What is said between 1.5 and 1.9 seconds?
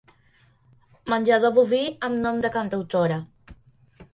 boví